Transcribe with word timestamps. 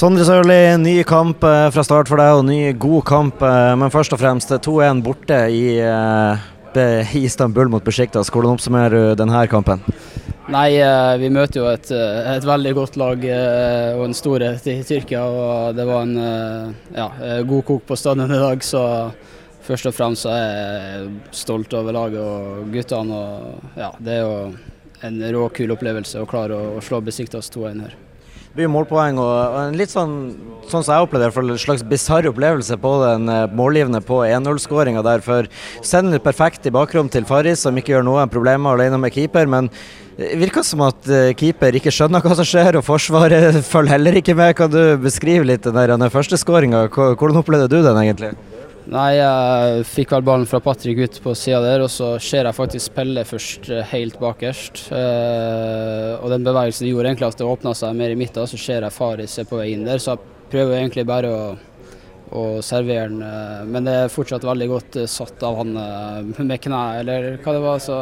Sondre 0.00 0.24
Sørli, 0.24 0.54
ny 0.80 0.94
kamp 1.04 1.42
eh, 1.44 1.66
fra 1.74 1.82
start 1.84 2.08
for 2.08 2.16
deg 2.16 2.38
og 2.38 2.46
ny 2.48 2.70
god 2.80 3.02
kamp. 3.04 3.42
eh, 3.44 3.74
Men 3.76 3.92
først 3.92 4.14
og 4.16 4.20
fremst 4.22 4.48
2-1 4.48 5.02
borte 5.04 5.36
i, 5.52 5.76
eh, 5.76 6.38
be- 6.72 7.04
i 7.18 7.24
Istanbul 7.28 7.68
mot 7.68 7.84
Besjiktas. 7.84 8.30
Hvordan 8.32 8.54
oppsummerer 8.56 8.94
du 9.10 9.14
denne 9.20 9.42
kampen? 9.52 9.84
Nei, 10.48 10.80
vi 11.20 11.28
møter 11.28 11.60
jo 11.60 11.66
et, 11.68 11.90
et 11.92 12.42
veldig 12.48 12.72
godt 12.74 12.96
lag 12.96 13.26
og 13.28 14.04
en 14.06 14.16
storhet 14.16 14.64
i 14.72 14.80
Tyrkia. 14.82 15.20
og 15.20 15.76
Det 15.76 15.84
var 15.86 16.02
en 16.02 16.74
ja, 16.96 17.06
god 17.44 17.64
kok 17.68 17.84
på 17.86 17.98
stadion 18.00 18.32
i 18.32 18.40
dag, 18.40 18.64
så 18.64 19.12
først 19.62 19.86
og 19.92 19.94
fremst 19.94 20.26
er 20.26 20.40
jeg 20.40 21.08
stolt 21.30 21.76
over 21.76 21.92
laget 21.92 22.24
og 22.24 22.72
guttene. 22.72 23.12
og 23.12 23.76
ja, 23.76 23.92
Det 24.00 24.16
er 24.16 24.22
jo 24.24 24.54
en 25.06 25.22
rå, 25.36 25.48
kul 25.54 25.76
opplevelse 25.76 26.18
å 26.24 26.26
klare 26.26 26.56
å, 26.56 26.78
å 26.80 26.82
slå 26.82 27.04
Besiktas 27.04 27.52
2-1 27.52 27.84
her. 27.84 27.94
Mye 28.58 28.66
målpoeng 28.66 29.18
og 29.22 29.56
en 29.60 29.76
litt 29.78 29.92
sånn, 29.92 30.14
sånn 30.66 30.82
som 30.82 30.96
jeg 30.96 31.04
opplevde 31.06 31.28
det, 31.30 31.52
en 31.54 31.60
slags 31.62 31.84
bisarr 31.86 32.26
opplevelse 32.32 32.74
på 32.82 32.90
den 33.04 33.30
eh, 33.30 33.44
målgivende 33.54 34.00
på 34.02 34.24
1-0-skåringa 34.26 35.04
der. 35.06 35.22
For 35.22 35.46
sender 35.86 36.18
perfekt 36.24 36.66
i 36.66 36.74
bakrom 36.74 37.06
til 37.14 37.28
Faris, 37.28 37.62
som 37.62 37.78
ikke 37.78 37.94
gjør 37.94 38.08
noen 38.08 38.32
problemer 38.32 38.74
alene 38.74 38.98
med 38.98 39.14
keeper. 39.14 39.46
Men 39.46 39.70
det 40.18 40.34
virker 40.42 40.66
som 40.66 40.82
at 40.88 41.06
eh, 41.06 41.30
keeper 41.38 41.78
ikke 41.78 41.94
skjønner 41.94 42.26
hva 42.26 42.34
som 42.40 42.48
skjer, 42.48 42.80
og 42.80 42.88
Forsvaret 42.88 43.62
følger 43.72 43.94
heller 43.94 44.18
ikke 44.18 44.34
med. 44.34 44.56
Kan 44.58 44.74
du 44.74 44.82
beskrive 44.98 45.46
litt 45.46 45.62
den 45.68 45.78
der 45.78 45.94
den 45.94 46.10
første 46.10 46.40
skåringa? 46.40 46.88
Hvordan 46.90 47.44
opplevde 47.44 47.70
du 47.70 47.78
den 47.86 48.02
egentlig? 48.02 48.34
Nei, 48.90 49.20
jeg 49.20 49.82
fikk 49.86 50.10
vel 50.16 50.24
ballen 50.26 50.48
fra 50.50 50.58
Patrick 50.64 50.98
ut 50.98 51.18
på 51.22 51.30
sida 51.38 51.60
der, 51.62 51.84
og 51.84 51.92
så 51.94 52.16
ser 52.18 52.48
jeg 52.48 52.56
faktisk 52.56 52.96
Pelle 52.96 53.22
først 53.22 53.68
eh, 53.70 53.84
helt 53.92 54.16
bakerst. 54.18 54.88
Eh, 54.96 56.16
og 56.16 56.26
den 56.32 56.42
bevegelsen 56.42 56.88
gjorde 56.88 57.12
egentlig 57.12 57.28
at 57.28 57.38
det 57.38 57.46
åpna 57.46 57.70
seg 57.78 57.94
mer 58.00 58.10
i 58.10 58.18
midten, 58.18 58.48
så 58.50 58.58
ser 58.58 58.82
jeg 58.82 58.96
Faris 58.96 59.38
er 59.38 59.46
på 59.46 59.60
vei 59.60 59.68
inn 59.76 59.86
der. 59.86 60.02
Så 60.02 60.16
jeg 60.16 60.50
prøver 60.50 60.80
egentlig 60.80 61.04
bare 61.06 61.30
å, 61.30 61.44
å 62.34 62.44
servere 62.66 63.12
den, 63.12 63.22
eh, 63.22 63.62
men 63.70 63.86
det 63.86 63.94
er 63.94 64.10
fortsatt 64.10 64.48
veldig 64.50 64.70
godt 64.74 64.98
eh, 65.04 65.10
satt 65.14 65.46
av 65.46 65.60
han 65.62 65.78
med 66.40 66.58
kne, 66.58 66.84
eller 67.04 67.30
hva 67.44 67.54
det 67.54 67.62
var. 67.68 67.78
Så, 67.86 68.00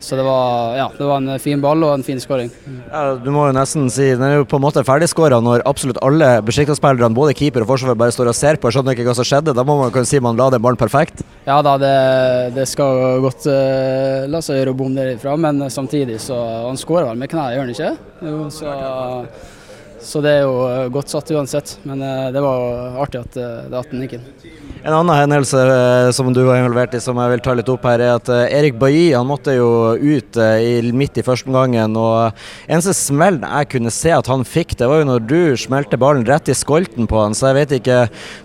så 0.00 0.16
det, 0.18 0.24
var, 0.26 0.76
ja, 0.78 0.86
det 0.94 1.06
var 1.08 1.18
en 1.18 1.40
fin 1.42 1.60
ball 1.62 1.82
og 1.86 1.94
en 1.96 2.04
fin 2.06 2.20
skåring. 2.22 2.50
Ja, 2.90 3.02
du 3.18 3.28
må 3.34 3.48
jo 3.48 3.56
nesten 3.56 3.88
si 3.92 4.10
Den 4.14 4.24
er 4.26 4.34
jo 4.38 4.46
på 4.48 4.58
en 4.60 4.64
måte 4.64 4.84
ferdigskåra 4.86 5.40
når 5.44 5.64
absolutt 5.68 6.00
alle 6.04 6.30
Besiktas-spillerne, 6.46 7.16
både 7.16 7.34
keeper 7.38 7.64
og 7.64 7.72
forsvar, 7.72 7.98
bare 7.98 8.14
står 8.14 8.30
og 8.32 8.38
ser 8.38 8.60
på 8.60 8.70
og 8.70 8.76
skjønner 8.76 8.94
ikke 8.94 9.08
hva 9.08 9.16
som 9.18 9.26
skjedde. 9.28 9.56
Da 9.56 9.66
må 9.66 9.78
man 9.80 9.92
kunne 9.94 10.08
si 10.08 10.22
man 10.22 10.38
la 10.38 10.48
den 10.54 10.62
ballen 10.62 10.80
perfekt. 10.80 11.24
Ja 11.48 11.60
da, 11.64 11.76
det, 11.80 11.94
det 12.56 12.66
skal 12.70 13.22
godt 13.24 13.46
uh, 13.50 14.26
la 14.30 14.42
seg 14.44 14.60
gjøre 14.60 14.74
å 14.74 14.78
bomme 14.78 14.98
derifra, 14.98 15.36
men 15.40 15.66
samtidig 15.72 16.20
så 16.22 16.38
Han 16.68 16.78
skårer 16.78 17.08
vel 17.10 17.20
med 17.20 17.30
knærne, 17.32 17.54
gjør 17.56 17.64
han 17.66 17.74
ikke? 17.74 17.92
Jo, 18.28 18.40
så, 18.52 18.74
så 20.00 20.22
det 20.24 20.34
er 20.38 20.46
jo 20.46 20.56
eh, 20.68 20.88
godt 20.94 21.12
satt 21.12 21.30
uansett. 21.34 21.76
Men 21.88 22.02
uh, 22.02 22.28
det 22.34 22.42
var 22.44 22.98
artig 23.04 23.22
at, 23.24 23.38
det 23.38 23.78
at 23.78 23.92
den 23.92 24.06
gikk 24.06 24.18
inn. 24.18 24.58
En 24.86 24.94
annen 24.94 25.16
hendelse 25.16 25.58
eh, 25.58 26.08
som 26.14 26.28
du 26.32 26.44
var 26.46 26.60
involvert 26.60 26.92
i, 26.94 27.00
som 27.02 27.18
jeg 27.18 27.32
vil 27.32 27.42
ta 27.42 27.54
litt 27.58 27.70
opp 27.72 27.86
her, 27.88 27.98
er 27.98 28.14
at 28.14 28.28
eh, 28.30 28.44
Erik 28.60 28.76
Bailly 28.78 29.10
han 29.10 29.26
måtte 29.26 29.56
jo 29.56 29.96
ut 29.98 30.38
eh, 30.38 30.62
i, 30.62 30.92
midt 30.94 31.18
i 31.18 31.24
første 31.26 31.50
omgangen. 31.50 31.96
og 31.98 32.38
Eneste 32.70 32.94
smellen 32.94 33.42
jeg 33.42 33.70
kunne 33.74 33.92
se 33.94 34.12
at 34.14 34.30
han 34.30 34.46
fikk, 34.46 34.76
det 34.78 34.86
var 34.88 35.02
jo 35.02 35.08
når 35.08 35.24
du 35.26 35.40
smelte 35.58 35.98
ballen 35.98 36.22
rett 36.28 36.50
i 36.50 36.56
skolten 36.56 37.10
på 37.10 37.18
han. 37.18 37.34
Så 37.34 37.50
jeg 37.50 37.58
vet 37.58 37.74
ikke, 37.80 37.98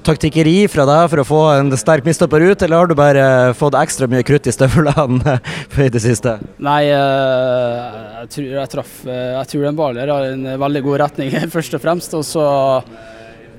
taktikkeri 0.08 0.56
fra 0.74 0.88
deg 0.90 1.12
for 1.12 1.22
å 1.22 1.28
få 1.28 1.42
en 1.60 1.70
sterk 1.78 2.08
mistopper 2.08 2.42
ut, 2.42 2.66
eller 2.66 2.82
har 2.82 2.90
du 2.90 2.98
bare 2.98 3.28
fått 3.58 3.78
ekstra 3.78 4.10
mye 4.10 4.26
krutt 4.26 4.50
i 4.50 4.56
støvlene 4.56 5.38
i 5.86 5.90
det 5.94 6.02
siste? 6.02 6.40
Nei, 6.64 6.82
jeg 6.90 8.32
tror 8.34 8.50
jeg 8.50 8.72
traff 8.72 8.92
Jeg 9.06 9.50
tror 9.52 9.68
den 9.68 9.78
ballen 9.78 10.10
har 10.10 10.28
en 10.32 10.50
veldig 10.66 10.84
god 10.90 11.02
retning, 11.06 11.30
først 11.56 11.76
og 11.78 11.84
fremst. 11.84 12.16
Og 12.18 12.26
så 12.28 12.46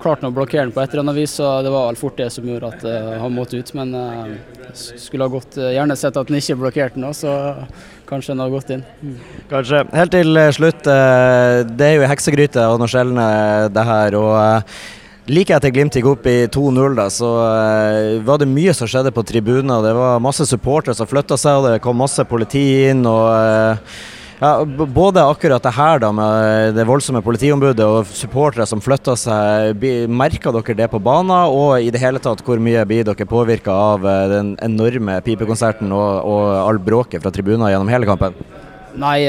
klarte 0.05 0.25
han 0.25 0.33
å 0.33 0.37
blokkere 0.37 0.67
den 0.67 0.75
på 0.75 0.83
et 0.83 0.93
eller 0.93 1.05
annet 1.07 1.19
vis, 1.23 1.37
så 1.39 1.59
det 1.65 1.73
var 1.73 1.89
vel 1.89 1.99
fort 1.99 2.19
det 2.21 2.31
som 2.35 2.49
gjorde 2.49 2.73
at 2.75 2.83
uh, 2.87 3.15
han 3.23 3.35
måtte 3.35 3.61
ut. 3.61 3.71
Men 3.77 3.95
uh, 3.97 4.35
skulle 4.75 5.27
ha 5.27 5.33
gått, 5.33 5.57
uh, 5.61 5.71
gjerne 5.75 5.97
sett 5.99 6.19
at 6.21 6.33
han 6.33 6.41
ikke 6.41 6.59
blokkerte 6.61 6.99
den 6.99 7.09
òg, 7.09 7.14
så 7.19 7.36
kanskje 8.08 8.35
den 8.35 8.42
hadde 8.45 8.57
gått 8.57 8.75
inn. 8.75 8.83
Mm. 9.01 9.14
Kanskje. 9.53 9.85
Helt 9.95 10.13
til 10.14 10.42
slutt, 10.58 10.85
det 10.85 11.86
er 11.86 11.97
jo 11.97 12.11
heksegryte 12.11 12.67
og 12.69 12.83
noe 12.83 12.91
sjeldent 12.91 13.73
det 13.75 13.87
her. 13.89 14.19
og 14.19 14.69
Like 15.33 15.57
etter 15.57 15.73
Glimt 15.73 15.97
gikk 15.97 16.11
opp 16.11 16.27
i 16.29 16.42
2-0, 16.53 16.98
da, 16.98 17.07
så 17.08 17.31
var 18.27 18.42
det 18.42 18.51
mye 18.51 18.75
som 18.77 18.91
skjedde 18.91 19.14
på 19.14 19.25
tribuner. 19.25 19.81
Det 19.81 19.95
var 19.97 20.20
masse 20.20 20.45
supportere 20.51 20.92
som 20.98 21.08
flytta 21.08 21.39
seg, 21.41 21.63
og 21.63 21.70
det 21.70 21.81
kom 21.85 21.97
masse 21.97 22.27
politi 22.29 22.67
inn. 22.91 23.07
og 23.08 23.81
ja, 24.40 24.64
både 24.64 25.22
akkurat 25.22 25.62
det 25.62 25.72
her 25.77 26.00
da 26.02 26.11
med 26.14 26.74
det 26.77 26.86
voldsomme 26.89 27.22
politiombudet 27.24 27.86
og 27.86 28.11
supportere 28.11 28.67
som 28.68 28.83
flytter 28.83 29.18
seg, 29.18 29.86
merka 30.11 30.52
dere 30.55 30.77
det 30.83 30.90
på 30.92 31.00
banen? 31.02 31.33
Og 31.52 31.78
i 31.83 31.92
det 31.95 32.02
hele 32.02 32.22
tatt, 32.22 32.42
hvor 32.45 32.61
mye 32.62 32.84
blir 32.89 33.06
dere 33.06 33.28
påvirka 33.28 33.72
av 33.95 34.05
den 34.33 34.55
enorme 34.64 35.20
pipekonserten 35.24 35.92
og, 35.95 36.28
og 36.28 36.45
all 36.64 36.80
bråket 36.83 37.22
fra 37.24 37.33
tribuner 37.34 37.72
gjennom 37.72 37.92
hele 37.92 38.08
kampen? 38.11 38.36
Nei, 38.95 39.27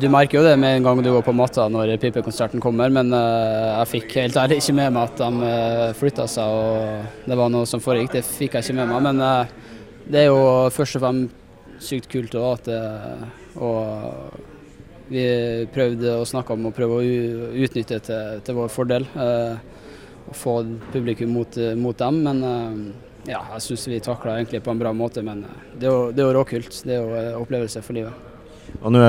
du 0.00 0.06
merker 0.08 0.38
jo 0.38 0.44
det 0.46 0.54
med 0.56 0.78
en 0.78 0.86
gang 0.86 1.02
du 1.04 1.10
går 1.12 1.24
på 1.26 1.34
matta 1.36 1.66
når 1.68 1.98
pipekonserten 2.00 2.62
kommer, 2.64 2.88
men 2.88 3.12
jeg 3.12 3.90
fikk 3.90 4.18
helt 4.22 4.38
ærlig 4.40 4.62
ikke 4.62 4.76
med 4.78 4.94
meg 4.96 5.10
at 5.10 5.20
de 5.20 5.54
flytta 6.00 6.24
seg 6.32 6.48
og 6.48 7.28
det 7.28 7.36
var 7.36 7.52
noe 7.52 7.68
som 7.68 7.82
foregikk. 7.84 8.14
Det 8.16 8.24
fikk 8.24 8.56
jeg 8.56 8.70
ikke 8.70 8.78
med 8.80 8.92
meg. 8.94 9.08
Men 9.10 10.06
det 10.08 10.24
er 10.24 10.30
jo 10.30 10.70
først 10.72 10.96
og 10.96 11.04
fremst 11.04 11.40
sykt 11.82 12.10
kult 12.12 12.34
også 12.38 12.74
at 12.74 13.32
og 13.54 14.42
vi 15.08 15.24
prøvde 15.74 16.16
å 16.16 16.26
snakke 16.28 16.54
om 16.54 16.68
å 16.68 16.74
prøve 16.74 16.98
å 16.98 17.04
utnytte 17.64 17.98
det 17.98 18.04
til, 18.08 18.44
til 18.44 18.58
vår 18.58 18.70
fordel. 18.72 19.08
Eh, 19.14 19.56
og 20.24 20.36
få 20.40 20.54
publikum 20.94 21.34
mot, 21.36 21.58
mot 21.76 21.98
dem. 21.98 22.22
Men 22.24 22.44
eh, 22.48 22.78
ja, 23.34 23.42
jeg 23.54 23.66
syns 23.66 23.88
vi 23.90 24.00
takla 24.04 24.38
egentlig 24.38 24.62
på 24.64 24.72
en 24.72 24.80
bra 24.80 24.94
måte. 24.96 25.24
Men 25.24 25.44
det 25.76 25.90
er 25.90 25.92
jo, 25.92 26.06
det 26.12 26.24
er 26.24 26.30
jo 26.30 26.38
råkult. 26.38 26.80
Det 26.86 26.96
er 26.96 27.02
jo 27.02 27.18
en 27.20 27.42
opplevelse 27.42 27.84
for 27.84 27.98
livet. 27.98 28.30
Og 28.80 28.90
nå 28.90 29.00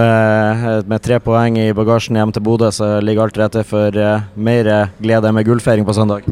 med 0.86 1.02
tre 1.02 1.18
poeng 1.24 1.56
i 1.58 1.72
bagasjen 1.74 2.20
hjem 2.20 2.36
til 2.36 2.44
Bodø, 2.46 2.68
så 2.76 3.00
ligger 3.02 3.24
alt 3.24 3.34
til 3.34 3.42
rette 3.42 3.64
for 3.66 3.98
mer 4.36 4.70
glede 5.00 5.32
med 5.34 5.48
gullfeiring 5.48 5.88
på 5.88 5.96
søndag? 5.96 6.28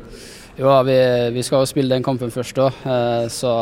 Jo, 0.59 0.69
vi, 0.85 0.97
vi 1.33 1.41
skal 1.41 1.63
jo 1.63 1.71
spille 1.71 1.95
den 1.95 2.05
kampen 2.05 2.29
først 2.29 2.59
òg, 2.61 2.83
så 3.33 3.55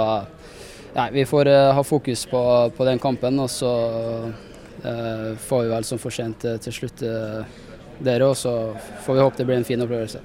Nei, 0.93 1.11
vi 1.11 1.25
får 1.25 1.47
uh, 1.47 1.71
ha 1.73 1.83
fokus 1.83 2.25
på, 2.25 2.71
på, 2.77 2.85
den 2.85 2.99
kampen, 2.99 3.39
og 3.39 3.49
så 3.49 3.71
uh, 4.83 5.37
får 5.39 5.63
vi 5.63 5.71
vel 5.71 5.87
som 5.87 6.01
fortjent 6.01 6.43
uh, 6.43 6.57
til 6.59 6.75
slutt 6.75 7.03
dere, 8.01 8.27
og 8.27 8.35
så 8.35 8.73
får 9.05 9.15
vi 9.15 9.23
håpe 9.23 9.39
det 9.39 9.47
blir 9.47 9.61
en 9.61 9.67
fin 9.67 9.83
opplevelse. 9.83 10.19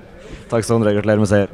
Takk 0.50 0.66
Sondre, 0.66 0.94
gratulerer 0.96 1.22
med 1.22 1.30
seier. 1.30 1.52